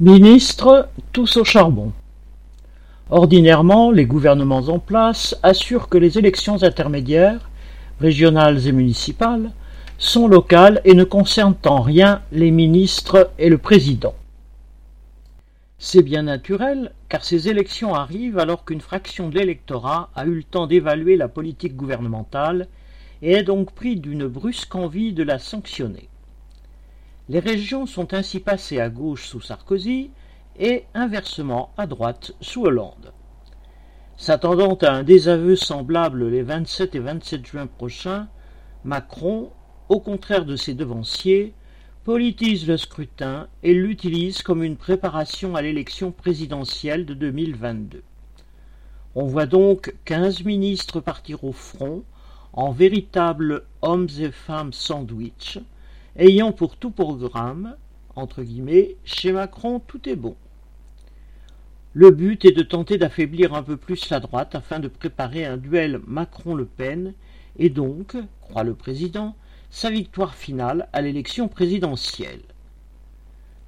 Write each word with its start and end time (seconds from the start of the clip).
Ministres, 0.00 0.88
tous 1.12 1.36
au 1.36 1.44
charbon. 1.44 1.92
Ordinairement, 3.10 3.90
les 3.90 4.06
gouvernements 4.06 4.68
en 4.68 4.78
place 4.78 5.36
assurent 5.42 5.90
que 5.90 5.98
les 5.98 6.16
élections 6.16 6.62
intermédiaires, 6.62 7.50
régionales 8.00 8.66
et 8.66 8.72
municipales, 8.72 9.50
sont 9.98 10.26
locales 10.26 10.80
et 10.86 10.94
ne 10.94 11.04
concernent 11.04 11.58
en 11.66 11.82
rien 11.82 12.22
les 12.32 12.50
ministres 12.50 13.30
et 13.38 13.50
le 13.50 13.58
président. 13.58 14.14
C'est 15.78 16.02
bien 16.02 16.22
naturel, 16.22 16.92
car 17.10 17.22
ces 17.22 17.50
élections 17.50 17.94
arrivent 17.94 18.38
alors 18.38 18.64
qu'une 18.64 18.80
fraction 18.80 19.28
de 19.28 19.38
l'électorat 19.38 20.08
a 20.16 20.24
eu 20.24 20.34
le 20.34 20.44
temps 20.44 20.66
d'évaluer 20.66 21.18
la 21.18 21.28
politique 21.28 21.76
gouvernementale 21.76 22.68
et 23.20 23.32
est 23.32 23.42
donc 23.42 23.72
pris 23.72 23.96
d'une 23.96 24.28
brusque 24.28 24.74
envie 24.74 25.12
de 25.12 25.24
la 25.24 25.38
sanctionner. 25.38 26.09
Les 27.30 27.38
régions 27.38 27.86
sont 27.86 28.12
ainsi 28.12 28.40
passées 28.40 28.80
à 28.80 28.88
gauche 28.88 29.28
sous 29.28 29.40
Sarkozy 29.40 30.10
et 30.58 30.86
inversement 30.94 31.70
à 31.78 31.86
droite 31.86 32.32
sous 32.40 32.64
Hollande. 32.64 33.12
S'attendant 34.16 34.74
à 34.74 34.90
un 34.90 35.04
désaveu 35.04 35.54
semblable 35.54 36.28
les 36.28 36.42
27 36.42 36.96
et 36.96 36.98
27 36.98 37.46
juin 37.46 37.68
prochains, 37.68 38.26
Macron, 38.82 39.52
au 39.88 40.00
contraire 40.00 40.44
de 40.44 40.56
ses 40.56 40.74
devanciers, 40.74 41.54
politise 42.02 42.66
le 42.66 42.76
scrutin 42.76 43.46
et 43.62 43.74
l'utilise 43.74 44.42
comme 44.42 44.64
une 44.64 44.76
préparation 44.76 45.54
à 45.54 45.62
l'élection 45.62 46.10
présidentielle 46.10 47.06
de 47.06 47.14
2022. 47.14 48.02
On 49.14 49.26
voit 49.26 49.46
donc 49.46 49.94
quinze 50.04 50.42
ministres 50.42 50.98
partir 50.98 51.44
au 51.44 51.52
front 51.52 52.02
en 52.52 52.72
véritables 52.72 53.66
hommes 53.82 54.08
et 54.18 54.32
femmes 54.32 54.72
sandwich, 54.72 55.60
ayant 56.20 56.52
pour 56.52 56.76
tout 56.76 56.90
programme, 56.90 57.76
entre 58.14 58.42
guillemets, 58.42 58.96
chez 59.04 59.32
Macron 59.32 59.80
tout 59.80 60.06
est 60.06 60.16
bon. 60.16 60.36
Le 61.94 62.10
but 62.10 62.44
est 62.44 62.52
de 62.52 62.62
tenter 62.62 62.98
d'affaiblir 62.98 63.54
un 63.54 63.62
peu 63.62 63.78
plus 63.78 64.10
la 64.10 64.20
droite 64.20 64.54
afin 64.54 64.78
de 64.78 64.88
préparer 64.88 65.46
un 65.46 65.56
duel 65.56 66.00
Macron-Le 66.06 66.66
Pen 66.66 67.14
et 67.58 67.70
donc, 67.70 68.16
croit 68.42 68.64
le 68.64 68.74
président, 68.74 69.34
sa 69.70 69.90
victoire 69.90 70.34
finale 70.34 70.88
à 70.92 71.00
l'élection 71.00 71.48
présidentielle. 71.48 72.42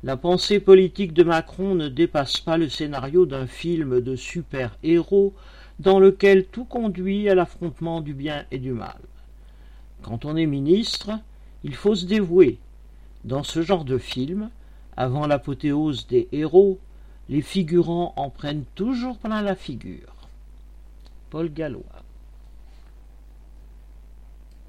La 0.05 0.19
pensée 0.19 0.61
politique 0.61 1.15
de 1.15 1.25
Macron 1.25 1.75
ne 1.75 1.89
dépasse 1.89 2.39
pas 2.39 2.59
le 2.59 2.69
scénario 2.69 3.25
d'un 3.25 3.47
film 3.47 4.01
de 4.01 4.15
super-héros 4.15 5.33
dans 5.79 5.99
lequel 5.99 6.45
tout 6.45 6.65
conduit 6.65 7.31
à 7.31 7.35
l'affrontement 7.35 8.03
du 8.03 8.13
bien 8.13 8.45
et 8.51 8.59
du 8.59 8.73
mal. 8.73 8.99
Quand 10.03 10.25
on 10.27 10.37
est 10.37 10.47
ministre, 10.47 11.13
il 11.65 11.75
faut 11.75 11.95
se 11.95 12.07
dévouer. 12.07 12.59
Dans 13.25 13.43
ce 13.43 13.63
genre 13.63 13.85
de 13.85 13.99
film, 13.99 14.51
avant 14.97 15.27
l'apothéose 15.27 16.07
des 16.07 16.29
héros, 16.33 16.79
les 17.29 17.43
figurants 17.43 18.13
en 18.17 18.31
prennent 18.31 18.65
toujours 18.75 19.19
plein 19.19 19.43
la 19.43 19.55
figure. 19.55 20.13
Paul 21.31 21.53
Gallois 21.53 21.83